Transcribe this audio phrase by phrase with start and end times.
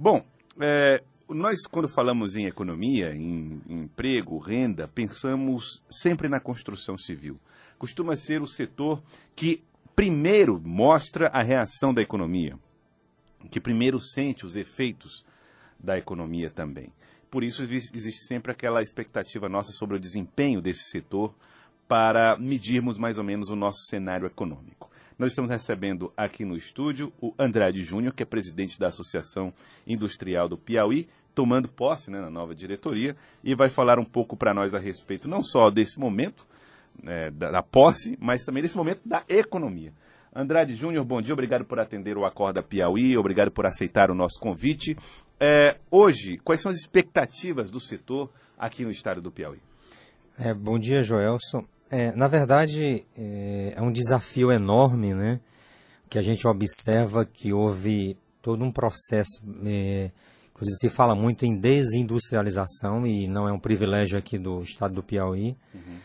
[0.00, 0.24] Bom,
[0.60, 7.36] é, nós quando falamos em economia, em, em emprego, renda, pensamos sempre na construção civil.
[7.76, 9.02] Costuma ser o setor
[9.34, 9.60] que
[9.96, 12.56] primeiro mostra a reação da economia,
[13.50, 15.24] que primeiro sente os efeitos
[15.80, 16.92] da economia também.
[17.28, 21.34] Por isso existe sempre aquela expectativa nossa sobre o desempenho desse setor
[21.88, 24.88] para medirmos mais ou menos o nosso cenário econômico.
[25.18, 29.52] Nós estamos recebendo aqui no estúdio o Andrade Júnior, que é presidente da Associação
[29.84, 34.54] Industrial do Piauí, tomando posse né, na nova diretoria, e vai falar um pouco para
[34.54, 36.46] nós a respeito não só desse momento,
[37.04, 39.92] é, da, da, posse, mas também desse momento da economia.
[40.32, 44.38] Andrade Júnior, bom dia, obrigado por atender o Acorda Piauí, obrigado por aceitar o nosso
[44.38, 44.96] convite.
[45.40, 49.58] É, hoje, quais são as expectativas do setor aqui no estado do Piauí?
[50.38, 51.66] É, bom dia, Joelson.
[51.90, 55.40] É, na verdade, é, é, um desafio enorme, né?
[56.08, 60.10] Que a gente observa que houve todo um processo, é,
[60.50, 65.02] inclusive se fala muito em desindustrialização e não é um privilégio aqui do estado do
[65.02, 65.56] Piauí.
[65.74, 65.96] Uhum.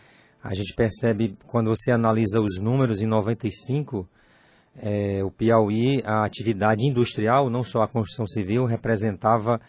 [0.42, 4.08] A gente percebe, quando você analisa os números, em 95,
[4.82, 9.60] é, o Piauí, a atividade industrial, não só a construção civil, representava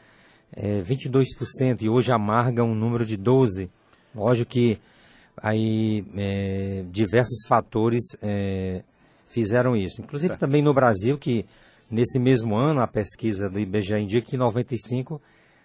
[0.52, 3.68] é, 22% e hoje amarga um número de 12%.
[4.14, 4.78] Lógico que
[5.36, 8.82] aí é, diversos fatores é,
[9.26, 10.00] fizeram isso.
[10.00, 11.44] Inclusive também no Brasil, que
[11.90, 15.20] nesse mesmo ano a pesquisa do IBGE indica que em 95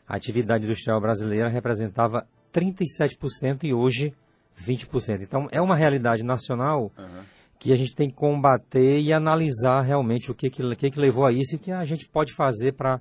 [0.08, 4.14] a atividade industrial brasileira representava 37% e hoje
[4.59, 5.22] 20%.
[5.22, 7.23] Então é uma realidade nacional uhum.
[7.59, 11.26] que a gente tem que combater e analisar realmente o que, que, que, que levou
[11.26, 13.00] a isso e o que a gente pode fazer para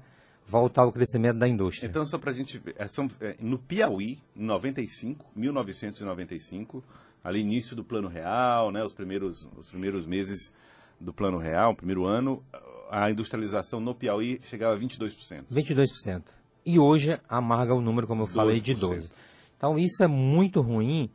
[0.48, 1.86] voltar ao crescimento da indústria.
[1.86, 6.82] Então, só para a gente ver, é, são, é, no Piauí, em 95, 1995,
[7.22, 10.52] ali início do Plano Real, né, os, primeiros, os primeiros meses
[10.98, 12.42] do Plano Real, primeiro ano,
[12.91, 15.44] a industrialização no Piauí chegava a 22%.
[15.52, 16.22] 22%.
[16.64, 19.10] E hoje amarga o número, como eu falei, de 12%.
[19.56, 21.10] Então, isso é muito ruim,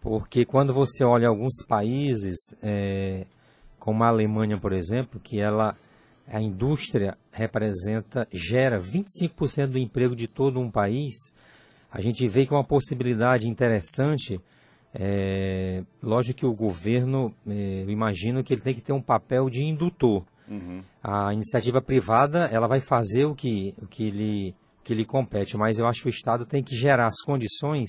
[0.00, 3.26] porque quando você olha alguns países, é,
[3.78, 5.76] como a Alemanha, por exemplo, que ela
[6.30, 11.34] a indústria representa, gera 25% do emprego de todo um país,
[11.90, 14.40] a gente vê que é uma possibilidade interessante.
[14.94, 19.50] É, lógico que o governo, é, eu imagino que ele tem que ter um papel
[19.50, 20.24] de indutor.
[20.48, 20.82] Uhum.
[21.02, 24.54] A iniciativa privada, ela vai fazer o que, o que, lhe,
[24.84, 27.88] que lhe compete, mas eu acho que o Estado tem que gerar as condições.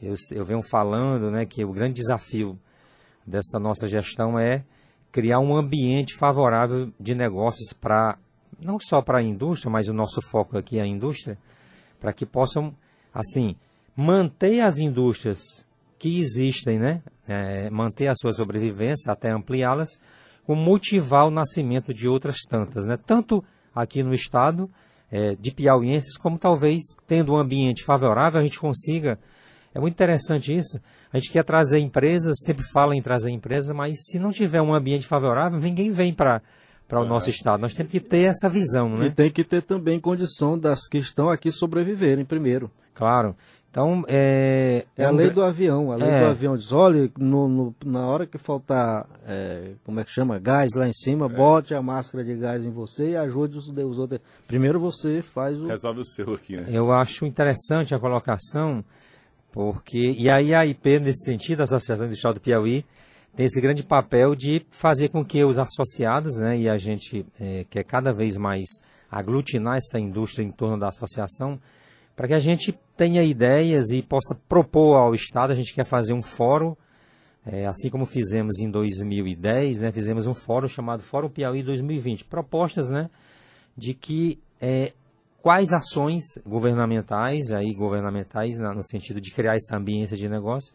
[0.00, 2.58] Eu, eu venho falando né, que o grande desafio
[3.26, 4.64] dessa nossa gestão é
[5.10, 8.18] criar um ambiente favorável de negócios para
[8.62, 11.38] não só para a indústria, mas o nosso foco aqui é a indústria,
[12.00, 12.74] para que possam
[13.14, 13.54] assim
[13.96, 15.40] manter as indústrias
[15.98, 17.02] que existem, né?
[17.26, 20.00] É, manter a sua sobrevivência até ampliá-las,
[20.46, 22.96] com motivar o nascimento de outras tantas, né?
[22.96, 23.44] Tanto
[23.74, 24.70] aqui no estado
[25.10, 29.18] é, de piauienses, como talvez tendo um ambiente favorável a gente consiga
[29.78, 30.80] é muito interessante isso.
[31.12, 34.74] A gente quer trazer empresas, sempre fala em trazer empresas, mas se não tiver um
[34.74, 36.42] ambiente favorável, ninguém vem para
[36.86, 37.06] para o é.
[37.08, 37.60] nosso estado.
[37.60, 39.06] Nós temos que ter essa visão, né?
[39.06, 42.70] E tem que ter também condição das que estão aqui sobreviverem primeiro.
[42.94, 43.36] Claro.
[43.70, 44.86] Então, é...
[44.96, 45.92] É, a lei do avião.
[45.92, 46.20] A lei é.
[46.20, 50.38] do avião diz, olha, no, no, na hora que faltar, é, como é que chama,
[50.38, 51.28] gás lá em cima, é.
[51.28, 54.20] bote a máscara de gás em você e ajude os, os outros.
[54.46, 55.66] Primeiro você faz o...
[55.66, 56.68] Resolve o seu aqui, né?
[56.70, 58.82] Eu acho interessante a colocação
[59.50, 62.84] porque, e aí a IP, nesse sentido, a Associação Industrial do Piauí,
[63.34, 67.64] tem esse grande papel de fazer com que os associados, né, e a gente é,
[67.70, 68.68] quer cada vez mais
[69.10, 71.58] aglutinar essa indústria em torno da associação,
[72.16, 76.12] para que a gente tenha ideias e possa propor ao Estado, a gente quer fazer
[76.12, 76.74] um fórum,
[77.46, 82.88] é, assim como fizemos em 2010, né, fizemos um fórum chamado Fórum Piauí 2020, propostas
[82.88, 83.08] né,
[83.76, 84.92] de que é,
[85.42, 90.72] quais ações governamentais, aí governamentais no sentido de criar essa ambiência de negócio,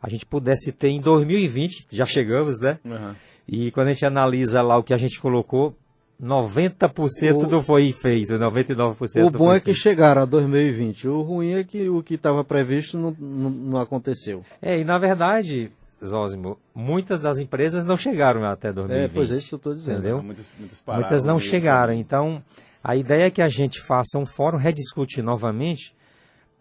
[0.00, 2.78] a gente pudesse ter em 2020, já chegamos, né?
[2.84, 3.14] Uhum.
[3.48, 5.74] E quando a gente analisa lá o que a gente colocou,
[6.22, 7.50] 90% o...
[7.50, 9.64] não foi feito, 99% O bom é feito.
[9.64, 11.08] que chegaram a 2020.
[11.08, 14.44] O ruim é que o que estava previsto não, não, não, aconteceu.
[14.62, 15.72] É, e na verdade,
[16.04, 19.10] Zósimo, muitas das empresas não chegaram até 2020.
[19.10, 19.98] É, pois é isso que eu estou dizendo.
[19.98, 20.22] Entendeu?
[20.22, 21.92] Muitas, muitas, muitas não chegaram.
[21.92, 22.42] Então,
[22.84, 25.96] a ideia é que a gente faça um fórum, rediscutir novamente,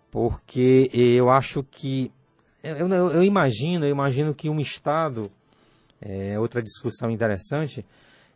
[0.09, 2.09] porque eu acho que.
[2.63, 5.29] Eu, eu, imagino, eu imagino que um Estado,
[6.01, 7.85] é, outra discussão interessante,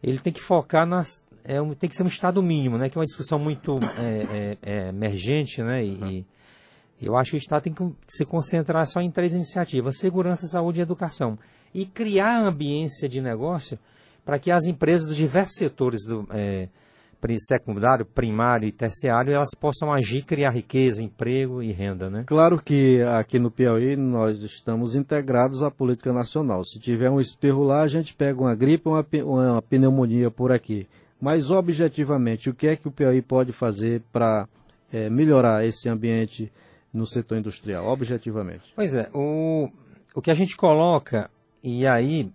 [0.03, 1.25] ele tem que focar nas.
[1.45, 2.89] É, tem que ser um Estado mínimo, né?
[2.89, 5.81] Que é uma discussão muito é, é, é emergente, né?
[5.85, 6.25] E,
[6.99, 10.45] e eu acho que o Estado tem que se concentrar só em três iniciativas: segurança,
[10.45, 11.39] saúde e educação.
[11.73, 13.79] E criar a ambiência de negócio
[14.25, 16.67] para que as empresas dos diversos setores do, é,
[17.39, 22.23] secundário, primário e terciário, elas possam agir, criar riqueza, emprego e renda, né?
[22.25, 26.63] Claro que aqui no Piauí nós estamos integrados à política nacional.
[26.63, 29.05] Se tiver um espirro lá, a gente pega uma gripe ou uma,
[29.51, 30.87] uma pneumonia por aqui.
[31.19, 34.47] Mas objetivamente, o que é que o Piauí pode fazer para
[34.91, 36.51] é, melhorar esse ambiente
[36.93, 38.71] no setor industrial, objetivamente?
[38.75, 39.69] Pois é, o,
[40.13, 41.29] o que a gente coloca,
[41.63, 42.31] e aí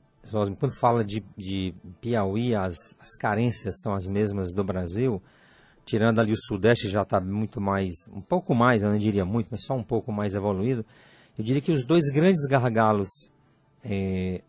[0.58, 5.22] quando fala de, de Piauí, as, as carências são as mesmas do Brasil,
[5.84, 9.48] tirando ali o Sudeste já está muito mais, um pouco mais, eu não diria muito,
[9.50, 10.84] mas só um pouco mais evoluído.
[11.38, 13.08] Eu diria que os dois grandes gargalos,
[13.84, 14.42] é,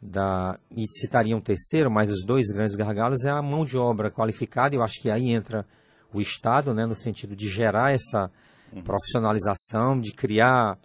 [0.00, 4.10] da, e citaria um terceiro, mas os dois grandes gargalos é a mão de obra
[4.10, 5.66] qualificada, eu acho que aí entra
[6.12, 8.30] o Estado, né, no sentido de gerar essa
[8.72, 8.82] uhum.
[8.82, 10.78] profissionalização, de criar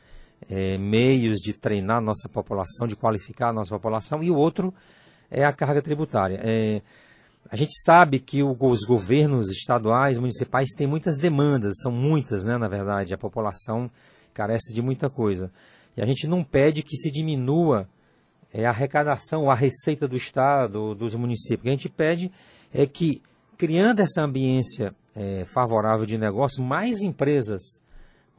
[0.50, 4.74] é, meios de treinar nossa população, de qualificar a nossa população, e o outro
[5.30, 6.40] é a carga tributária.
[6.44, 6.82] É,
[7.50, 12.58] a gente sabe que o, os governos estaduais, municipais têm muitas demandas, são muitas, né,
[12.58, 13.90] na verdade, a população
[14.34, 15.52] carece de muita coisa.
[15.98, 17.88] E a gente não pede que se diminua
[18.54, 21.60] é, a arrecadação, a receita do Estado, dos municípios.
[21.60, 22.32] O que a gente pede
[22.74, 23.22] é que,
[23.58, 27.62] criando essa ambiência é, favorável de negócio, mais empresas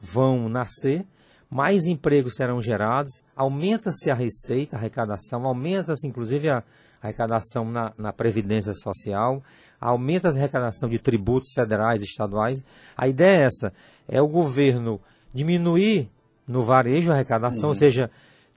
[0.01, 1.05] vão nascer
[1.51, 6.63] mais empregos serão gerados, aumenta-se a receita, a arrecadação, aumenta-se inclusive a
[7.03, 9.43] arrecadação na, na Previdência Social,
[9.81, 12.63] aumenta-se a arrecadação de tributos federais e estaduais.
[12.97, 13.73] A ideia é essa,
[14.07, 15.01] é o governo
[15.35, 16.09] diminuir
[16.47, 17.69] no varejo a arrecadação, uhum.
[17.71, 18.11] ou seja,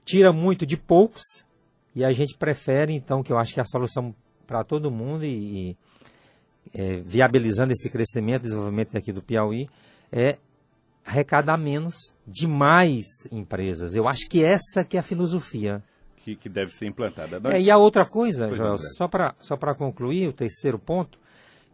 [0.04, 1.44] tira muito de poucos,
[1.94, 4.14] e a gente prefere, então, que eu acho que é a solução
[4.46, 5.76] para todo mundo e, e
[6.74, 9.68] é, viabilizando esse crescimento e desenvolvimento aqui do Piauí,
[10.12, 10.38] é
[11.04, 13.94] arrecadar menos de mais empresas.
[13.94, 15.82] Eu acho que essa que é a filosofia.
[16.16, 17.40] Que, que deve ser implantada.
[17.54, 21.18] É, e a outra coisa, Joel, só para só concluir o terceiro ponto,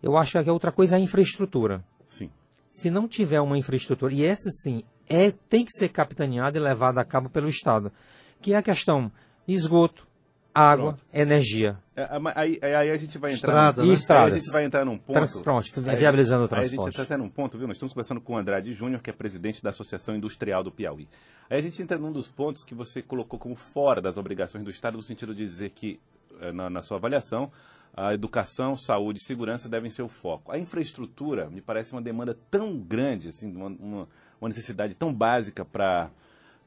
[0.02, 1.84] eu acho que a outra coisa é a infraestrutura.
[2.08, 2.30] Sim.
[2.68, 7.00] Se não tiver uma infraestrutura, e essa sim é, tem que ser capitaneada e levada
[7.00, 7.92] a cabo pelo Estado,
[8.40, 9.10] que é a questão
[9.46, 10.06] de esgoto,
[10.54, 11.04] água, Pronto.
[11.12, 11.78] energia.
[11.96, 13.52] É, aí, aí, a gente vai entrar.
[13.52, 13.92] Estrada, né?
[13.92, 14.32] estradas.
[14.32, 15.12] Aí a gente vai entrar num ponto.
[15.12, 16.74] Transporte, viabilizando o transporte.
[16.74, 17.66] Aí a gente está num ponto, viu?
[17.66, 21.08] Nós estamos conversando com o Andrade Júnior, que é presidente da Associação Industrial do Piauí.
[21.48, 24.70] Aí a gente entra num dos pontos que você colocou como fora das obrigações do
[24.70, 26.00] Estado, no sentido de dizer que,
[26.40, 27.50] eh, na, na sua avaliação,
[27.96, 30.52] a educação, saúde e segurança devem ser o foco.
[30.52, 34.08] A infraestrutura me parece uma demanda tão grande, assim, uma, uma,
[34.40, 36.10] uma necessidade tão básica para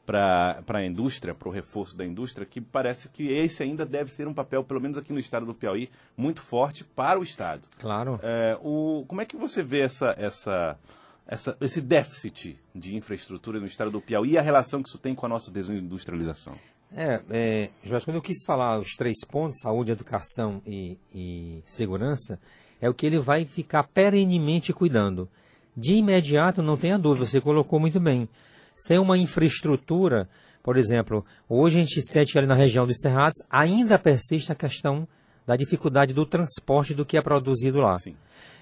[0.05, 4.27] para a indústria, para o reforço da indústria, que parece que esse ainda deve ser
[4.27, 7.67] um papel, pelo menos aqui no estado do Piauí, muito forte para o Estado.
[7.79, 8.19] Claro.
[8.21, 10.77] É, o, como é que você vê essa, essa,
[11.25, 15.15] essa, esse déficit de infraestrutura no estado do Piauí e a relação que isso tem
[15.15, 16.53] com a nossa desindustrialização?
[16.95, 22.39] É, é Jorge, quando eu quis falar os três pontos, saúde, educação e, e segurança,
[22.81, 25.29] é o que ele vai ficar perenemente cuidando.
[25.75, 28.27] De imediato, não tenha dúvida, você colocou muito bem
[28.73, 30.27] sem uma infraestrutura,
[30.63, 34.55] por exemplo, hoje a gente sente que ali na região dos Cerrados ainda persiste a
[34.55, 35.07] questão
[35.45, 37.99] da dificuldade do transporte do que é produzido lá.
[37.99, 38.15] Sim.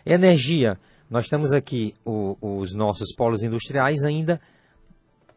[0.05, 0.77] Energia,
[1.09, 4.41] nós temos aqui o, os nossos polos industriais ainda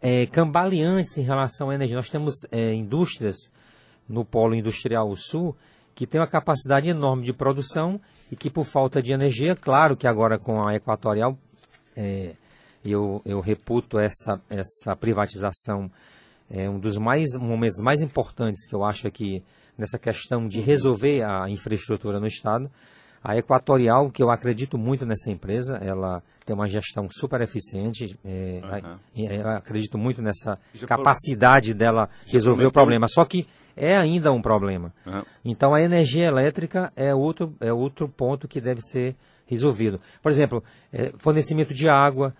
[0.00, 1.96] é, cambaleantes em relação à energia.
[1.96, 3.36] Nós temos é, indústrias
[4.08, 5.56] no polo industrial sul
[5.94, 8.00] que tem uma capacidade enorme de produção
[8.30, 11.38] e que por falta de energia, claro que agora com a Equatorial
[11.96, 12.34] é,
[12.84, 15.90] eu, eu reputo essa, essa privatização.
[16.50, 19.42] É um dos mais momentos mais importantes que eu acho aqui
[19.76, 22.70] nessa questão de resolver a infraestrutura no Estado.
[23.22, 28.18] A Equatorial, que eu acredito muito nessa empresa, ela tem uma gestão super eficiente.
[28.22, 28.60] É,
[29.16, 29.30] uhum.
[29.30, 33.08] Eu acredito muito nessa capacidade dela resolver o problema.
[33.08, 34.92] Só que é ainda um problema.
[35.06, 35.22] Uhum.
[35.44, 40.00] Então a energia elétrica é outro, é outro ponto que deve ser resolvido.
[40.22, 40.62] Por exemplo,
[40.92, 42.34] é, fornecimento de água,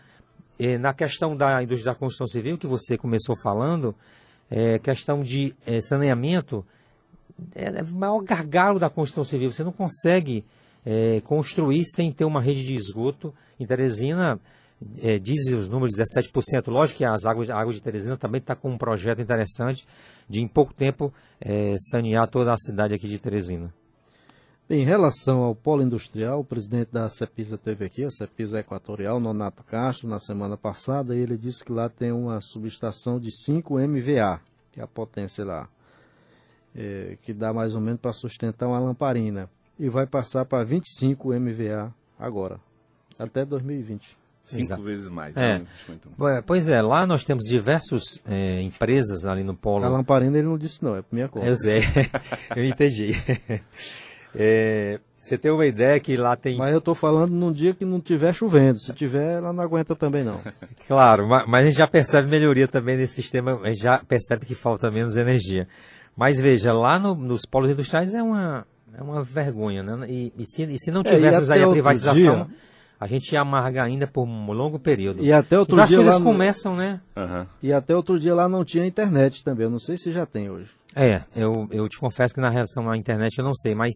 [0.59, 3.95] é, na questão da indústria da construção civil, que você começou falando,
[4.51, 6.65] é, questão de é, saneamento,
[7.55, 9.53] é, é, o maior gargalo da construção civil.
[9.53, 10.45] Você não consegue
[10.85, 13.35] é, construir sem ter uma rede de esgoto.
[13.59, 14.41] Em Teresina,
[15.03, 16.69] é, dizem os números 17%.
[16.69, 19.87] Lógico que as águas, a água de Teresina também está com um projeto interessante
[20.29, 23.73] de, em pouco tempo, é, sanear toda a cidade aqui de Teresina.
[24.69, 29.63] Em relação ao polo industrial, o presidente da CEPISA teve aqui, a CEPISA Equatorial, Nonato
[29.63, 34.41] Castro, na semana passada, e ele disse que lá tem uma subestação de 5 MVA,
[34.73, 35.69] que é a potência lá,
[36.75, 41.35] é, que dá mais ou menos para sustentar uma lamparina, e vai passar para 25
[41.35, 42.59] MVA agora,
[43.19, 44.17] até 2020.
[44.45, 44.83] Cinco Exato.
[44.83, 45.35] vezes mais.
[45.37, 45.59] É.
[45.59, 45.67] Né?
[46.47, 49.85] Pois é, lá nós temos diversas é, empresas ali no polo.
[49.85, 51.47] A lamparina ele não disse não, é por minha conta.
[51.47, 51.83] Eu sei,
[52.55, 53.15] eu entendi.
[54.35, 56.57] É, você tem uma ideia que lá tem.
[56.57, 58.79] Mas eu estou falando num dia que não tiver chovendo.
[58.79, 60.41] Se tiver, ela não aguenta também não.
[60.87, 64.45] claro, mas, mas, a gente já percebe melhoria também nesse sistema, a gente já percebe
[64.45, 65.69] que falta menos energia.
[66.17, 70.07] Mas veja, lá no, nos polos industriais é uma, é uma vergonha, né?
[70.09, 72.45] E, e, se, e se, não tivéssemos é, aí a privatização.
[72.45, 72.47] Dia
[73.05, 75.23] a gente amarga ainda por um longo período.
[75.23, 75.85] E até outro e dia.
[75.85, 76.25] As coisas no...
[76.25, 77.01] começam, né?
[77.17, 77.47] Uhum.
[77.63, 79.65] E até outro dia lá não tinha internet também.
[79.65, 80.71] Eu não sei se já tem hoje.
[80.95, 83.95] É, eu, eu te confesso que na relação à internet eu não sei, mas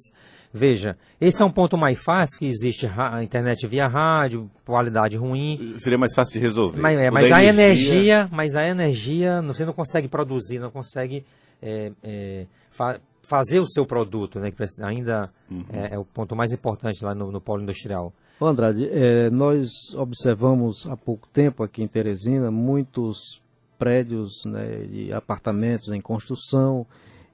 [0.52, 5.75] veja, esse é um ponto mais fácil, que existe a internet via rádio, qualidade ruim.
[5.78, 6.81] Seria mais fácil de resolver.
[6.81, 7.93] Mas, é, mas a energia...
[7.93, 8.28] energia...
[8.33, 11.25] mas a energia, você não consegue produzir, não consegue
[11.62, 14.50] é, é, fa fazer o seu produto, né?
[14.50, 15.62] Que ainda uhum.
[15.71, 18.11] é, é, o ponto mais importante lá no, no polo industrial.
[18.40, 23.43] Andrade, é, nós observamos há pouco tempo aqui em Teresina muitos
[23.78, 26.87] prédios né, de apartamentos em construção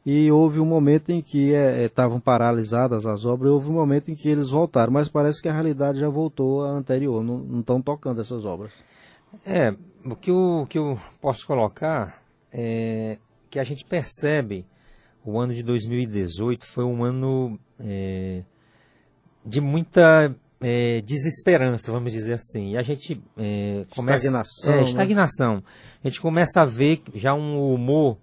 [0.04, 4.10] e houve um momento em que estavam é, é paralisadas as obras, houve um momento
[4.10, 7.80] em que eles voltaram, mas parece que a realidade já voltou à anterior, não estão
[7.80, 8.72] tocando essas obras.
[9.46, 9.74] É,
[10.04, 12.22] o que eu, que eu posso colocar
[12.52, 13.16] é
[13.48, 14.66] que a gente percebe
[15.24, 18.42] o ano de 2018 foi um ano é,
[19.44, 20.36] de muita
[20.66, 22.70] é, desesperança, vamos dizer assim.
[22.70, 24.26] E a gente é, começa.
[24.26, 24.74] Estagnação.
[24.74, 25.54] É, estagnação.
[25.56, 25.62] Né?
[26.02, 28.16] A gente começa a ver já um humor,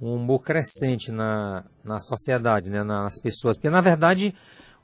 [0.00, 3.56] um humor crescente na, na sociedade, né, nas pessoas.
[3.56, 4.32] Porque, na verdade,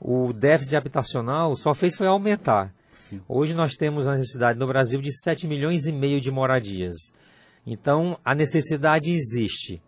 [0.01, 2.73] o déficit habitacional só fez foi aumentar.
[2.91, 3.21] Sim.
[3.25, 6.97] Hoje nós temos a necessidade no Brasil de 7 milhões e meio de moradias.
[7.65, 9.81] Então, a necessidade existe.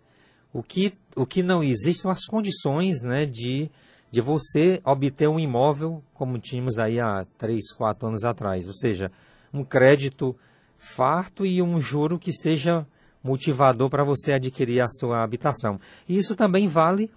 [0.54, 3.70] O que, o que não existe são as condições né, de
[4.12, 8.68] de você obter um imóvel como tínhamos aí há 3, 4 anos atrás.
[8.68, 9.12] Ou seja,
[9.54, 10.36] um crédito
[10.78, 12.86] farto e um juro que seja
[13.24, 15.80] motivador para você adquirir a sua habitação.
[16.08, 17.12] E isso também vale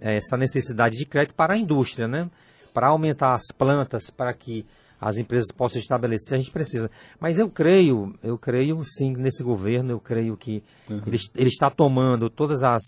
[0.00, 2.30] é, essa necessidade de crédito para a indústria, né?
[2.72, 4.64] Para aumentar as plantas, para que
[5.00, 6.90] as empresas possam estabelecer, a gente precisa.
[7.18, 11.02] Mas eu creio, eu creio sim nesse governo, eu creio que uhum.
[11.04, 12.82] ele, ele está tomando todas as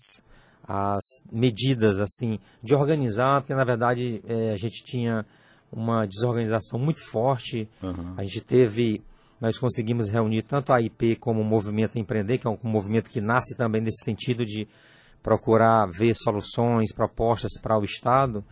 [0.67, 5.25] as medidas assim de organizar, porque na verdade é, a gente tinha
[5.71, 7.69] uma desorganização muito forte.
[7.83, 8.13] Uhum.
[8.17, 9.03] A gente teve,
[9.39, 13.21] nós conseguimos reunir tanto a IP como o Movimento Empreender, que é um, movimento que
[13.21, 14.67] nasce também nesse sentido de
[15.21, 18.43] procurar ver soluções, propostas para o Estado.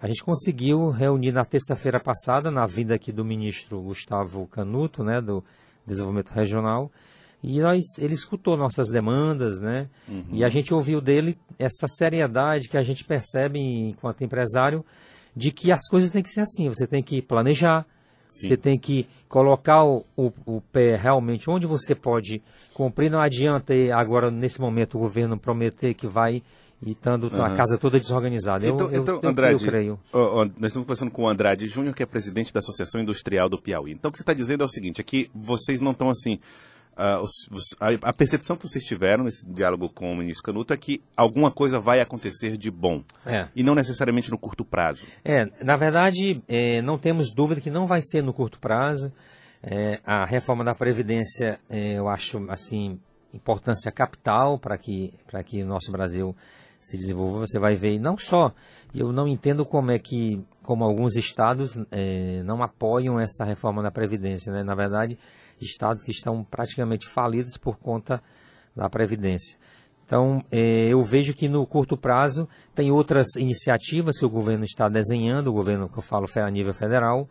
[0.00, 5.20] A gente conseguiu reunir na terça-feira passada, na vinda aqui do ministro Gustavo Canuto, né,
[5.20, 5.42] do
[5.86, 6.90] Desenvolvimento Regional,
[7.48, 9.88] e nós, ele escutou nossas demandas, né?
[10.08, 10.24] Uhum.
[10.32, 14.84] E a gente ouviu dele essa seriedade que a gente percebe enquanto empresário
[15.34, 16.68] de que as coisas têm que ser assim.
[16.68, 17.86] Você tem que planejar,
[18.28, 18.48] Sim.
[18.48, 22.42] você tem que colocar o, o, o, pé realmente onde você pode
[22.74, 23.12] cumprir.
[23.12, 26.42] Não adianta agora, nesse momento, o governo prometer que vai
[26.82, 27.44] e estando uhum.
[27.44, 28.66] a casa toda desorganizada.
[28.66, 30.00] Então, eu, então eu, Andrade, eu creio.
[30.12, 33.48] Ó, ó, nós estamos conversando com o Andrade Júnior, que é presidente da Associação Industrial
[33.48, 33.92] do Piauí.
[33.92, 36.40] Então, o que você está dizendo é o seguinte, é que vocês não estão assim
[36.96, 40.72] Uh, os, os, a, a, percepção que vocês tiveram nesse diálogo com o ministro Canuto
[40.72, 43.04] é que alguma coisa vai acontecer de bom.
[43.26, 43.48] É.
[43.54, 45.04] E não necessariamente no curto prazo.
[45.22, 49.12] É, na verdade, é, não temos dúvida que não vai ser no curto prazo.
[49.62, 52.98] É, a reforma da Previdência, é, eu acho, assim,
[53.34, 55.12] importância capital para que,
[55.44, 56.34] que o nosso Brasil
[56.78, 57.40] se desenvolva.
[57.40, 58.54] Você vai ver, e não só,
[58.94, 63.90] eu não entendo como é que, como alguns estados é, não apoiam essa reforma da
[63.90, 64.52] Previdência.
[64.52, 64.62] Né?
[64.62, 65.18] Na verdade,
[65.60, 68.22] estados que estão praticamente falidos por conta
[68.74, 69.58] da Previdência.
[70.06, 74.88] Então, eh, eu vejo que no curto prazo tem outras iniciativas que o governo está
[74.88, 77.28] desenhando, o governo que eu falo a nível federal,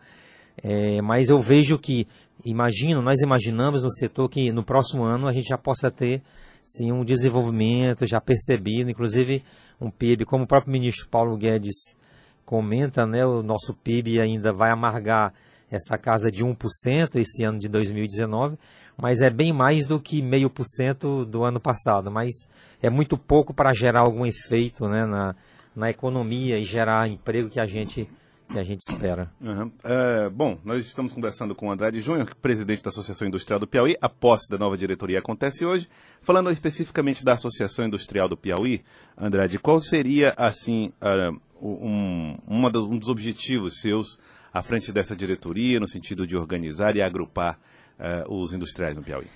[0.62, 2.06] eh, mas eu vejo que,
[2.44, 6.22] imagino, nós imaginamos no setor que no próximo ano a gente já possa ter
[6.62, 9.42] sim, um desenvolvimento já percebido, inclusive
[9.80, 11.96] um PIB, como o próprio ministro Paulo Guedes
[12.44, 15.32] comenta, né, o nosso PIB ainda vai amargar
[15.70, 18.56] essa casa de 1% esse ano de 2019,
[18.96, 22.50] mas é bem mais do que meio por cento do ano passado, mas
[22.82, 25.34] é muito pouco para gerar algum efeito né, na,
[25.74, 28.08] na economia e gerar emprego que a gente
[28.48, 29.28] que a gente espera.
[29.40, 29.72] Uhum.
[29.82, 33.96] É, bom, nós estamos conversando com o Andrade Júnior, presidente da Associação Industrial do Piauí.
[34.00, 35.88] A posse da nova diretoria acontece hoje.
[36.22, 38.84] Falando especificamente da Associação Industrial do Piauí,
[39.18, 44.18] Andrade, qual seria, assim, uh, um, uma um dos objetivos seus
[44.56, 47.58] à frente dessa diretoria, no sentido de organizar e agrupar
[47.98, 49.26] uh, os industriais no Piauí?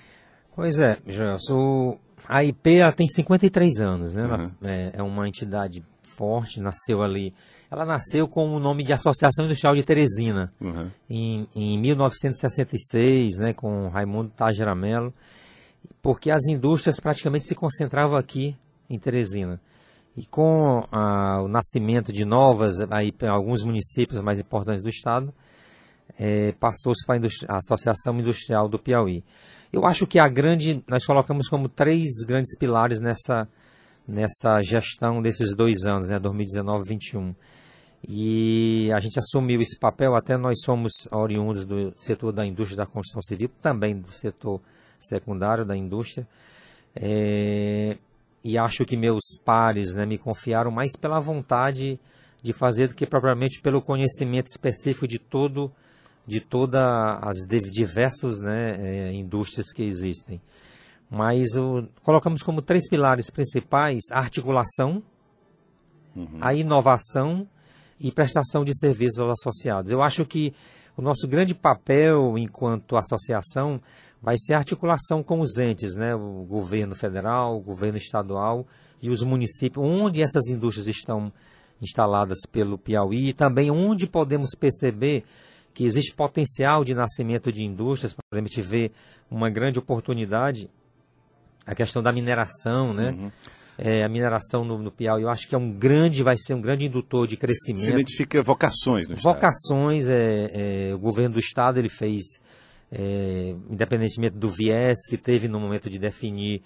[0.55, 1.99] Pois é, Gelson.
[2.27, 4.23] A IP ela tem 53 anos, né?
[4.23, 4.51] Uhum.
[4.63, 7.33] É, é, uma entidade forte, nasceu ali.
[7.69, 10.89] Ela nasceu com o nome de Associação Industrial de Teresina, uhum.
[11.09, 15.13] em, em 1966, né, com Raimundo Tageramelo,
[16.01, 18.55] porque as indústrias praticamente se concentravam aqui
[18.89, 19.59] em Teresina.
[20.15, 25.33] E com ah, o nascimento de novas, aí, alguns municípios mais importantes do estado,
[26.19, 29.23] é, passou-se para a Associação Industrial do Piauí.
[29.71, 33.47] Eu acho que a grande, nós colocamos como três grandes pilares nessa,
[34.05, 37.35] nessa gestão desses dois anos, né, 2019 e 2021.
[38.07, 42.85] E a gente assumiu esse papel, até nós somos oriundos do setor da indústria da
[42.85, 44.59] construção civil, também do setor
[44.99, 46.27] secundário da indústria.
[46.95, 47.97] É,
[48.43, 51.99] e acho que meus pares né, me confiaram mais pela vontade
[52.41, 55.71] de fazer do que propriamente pelo conhecimento específico de todo
[56.25, 56.81] de todas
[57.23, 60.41] as diversas né, é, indústrias que existem.
[61.09, 65.03] Mas o, colocamos como três pilares principais a articulação,
[66.15, 66.37] uhum.
[66.39, 67.47] a inovação
[67.99, 69.91] e prestação de serviços aos associados.
[69.91, 70.53] Eu acho que
[70.95, 73.81] o nosso grande papel enquanto associação
[74.21, 76.15] vai ser a articulação com os entes, né?
[76.15, 78.67] o governo federal, o governo estadual
[79.01, 81.31] e os municípios, onde essas indústrias estão
[81.81, 85.23] instaladas pelo Piauí, e também onde podemos perceber
[85.73, 88.91] que existe potencial de nascimento de indústrias, para a gente ver
[89.29, 90.69] uma grande oportunidade,
[91.65, 93.11] a questão da mineração, né?
[93.11, 93.31] Uhum
[93.83, 96.61] é, a mineração no, no, Piauí, eu acho que é um grande, vai ser um
[96.61, 97.85] grande indutor de crescimento.
[97.85, 102.39] Você identifica vocações no Vocações, é, é, o governo do Estado ele fez,
[102.91, 106.61] é, independentemente do viés que teve no momento de definir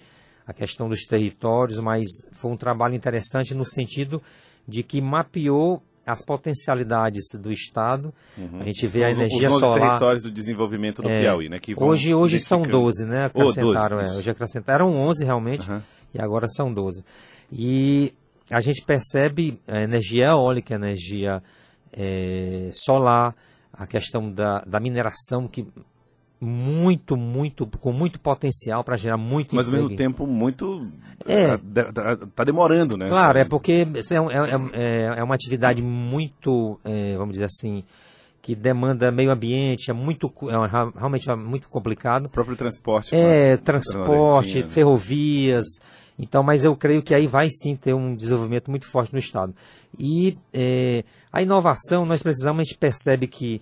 [0.46, 4.22] a questão dos territórios, mas foi um trabalho interessante no sentido
[4.68, 8.14] de que mapeou as potencialidades do Estado.
[8.38, 8.60] Uhum.
[8.60, 9.80] A gente vê são a energia os solar.
[9.80, 11.60] territórios do desenvolvimento do é, Piauí, né?
[11.78, 13.26] hoje hoje são 12, né?
[13.26, 15.70] Acrescentaram, oh, 12, é, hoje acrescentaram 11 realmente.
[15.70, 15.82] Uhum
[16.16, 17.04] e agora são 12.
[17.52, 18.14] E
[18.50, 21.44] a gente percebe a energia eólica, a energia
[21.92, 23.36] é, solar,
[23.72, 25.68] a questão da, da mineração que
[26.46, 30.88] muito, muito, com muito potencial para gerar muito Mas ao mesmo tempo muito.
[31.28, 31.56] É.
[31.56, 33.10] Está tá demorando, né?
[33.10, 37.84] Claro, é porque é, é, é, é uma atividade muito, é, vamos dizer assim,
[38.42, 42.26] que demanda meio ambiente, é muito é realmente é muito complicado.
[42.26, 43.16] O próprio transporte.
[43.16, 43.58] É, né?
[43.58, 44.70] transporte, né?
[44.70, 45.66] ferrovias.
[46.18, 49.54] Então, mas eu creio que aí vai sim ter um desenvolvimento muito forte no Estado.
[49.98, 53.62] E é, a inovação, nós precisamos, a gente percebe que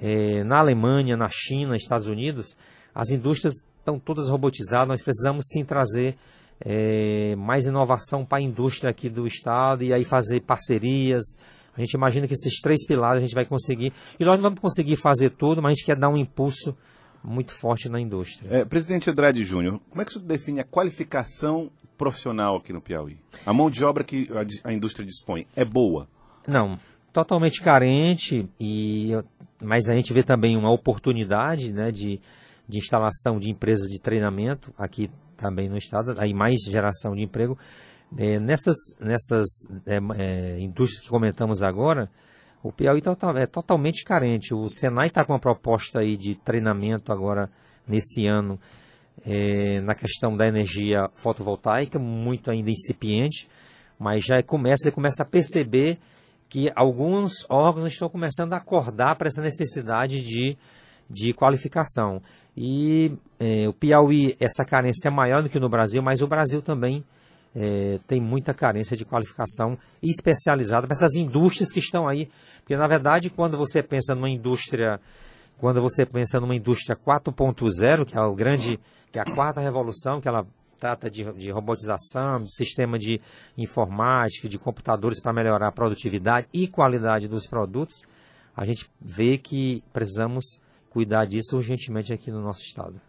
[0.00, 2.56] é, na Alemanha, na China, Estados Unidos,
[2.94, 6.16] as indústrias estão todas robotizadas, nós precisamos sim trazer
[6.60, 11.36] é, mais inovação para a indústria aqui do Estado e aí fazer parcerias.
[11.76, 13.92] A gente imagina que esses três pilares a gente vai conseguir.
[14.18, 16.76] E nós não vamos conseguir fazer tudo, mas a gente quer dar um impulso
[17.24, 18.48] muito forte na indústria.
[18.50, 23.18] É, presidente Andrade Júnior, como é que você define a qualificação profissional aqui no Piauí?
[23.46, 26.08] A mão de obra que a, a indústria dispõe é boa?
[26.46, 26.78] Não,
[27.12, 29.12] totalmente carente, e,
[29.62, 32.20] mas a gente vê também uma oportunidade né, de,
[32.68, 37.58] de instalação de empresas de treinamento aqui também no estado, aí mais geração de emprego.
[38.16, 39.48] É, nessas nessas
[39.86, 42.10] é, é, indústrias que comentamos agora,
[42.62, 44.54] o Piauí tá, tá, é totalmente carente.
[44.54, 47.50] O Senai está com uma proposta aí de treinamento agora
[47.86, 48.60] nesse ano
[49.24, 53.48] é, na questão da energia fotovoltaica, muito ainda incipiente,
[53.98, 55.98] mas já começa, começa a perceber
[56.52, 60.54] que alguns órgãos estão começando a acordar para essa necessidade de,
[61.08, 62.20] de qualificação.
[62.54, 63.10] E
[63.40, 67.02] é, o Piauí, essa carência é maior do que no Brasil, mas o Brasil também
[67.56, 72.28] é, tem muita carência de qualificação especializada para essas indústrias que estão aí.
[72.58, 75.00] Porque, na verdade, quando você pensa numa indústria,
[75.56, 78.78] quando você pensa numa indústria 4.0, que é o grande
[79.10, 80.46] que é a quarta revolução, que ela
[80.82, 83.20] trata de, de robotização, de sistema de
[83.56, 88.02] informática, de computadores para melhorar a produtividade e qualidade dos produtos,
[88.56, 93.00] a gente vê que precisamos cuidar disso urgentemente aqui no nosso estado.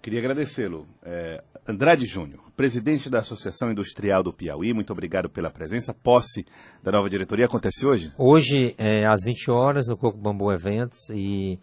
[0.00, 0.86] Queria agradecê-lo.
[1.02, 5.92] É, Andrade Júnior, presidente da Associação Industrial do Piauí, muito obrigado pela presença.
[5.92, 6.46] Posse
[6.80, 8.12] da nova diretoria acontece hoje?
[8.16, 11.58] Hoje, é, às 20 horas, no Coco Bambu Eventos, e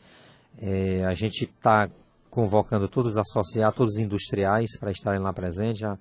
[0.61, 1.89] é, a gente está
[2.33, 5.77] convocando todos os associados, todos os industriais para estarem lá presentes.
[5.77, 5.97] Já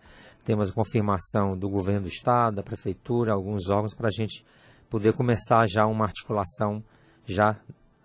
[0.47, 4.43] temos a confirmação do governo do estado, da prefeitura, alguns órgãos para a gente
[4.89, 6.83] poder começar já uma articulação
[7.27, 7.57] já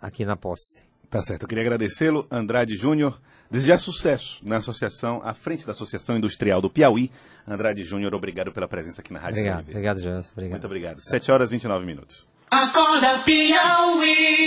[0.02, 0.84] aqui na posse.
[1.10, 1.44] Tá certo.
[1.44, 3.18] Eu queria agradecê-lo, Andrade Júnior.
[3.50, 7.10] Desejar sucesso na associação, à frente da Associação Industrial do Piauí.
[7.48, 10.32] Andrade Júnior, obrigado pela presença aqui na Rádio Obrigado, obrigado, Jans.
[10.34, 10.52] Obrigado.
[10.52, 11.02] Muito obrigado.
[11.02, 12.28] 7 horas e 29 minutos.
[12.52, 14.38] Acorda Piauí.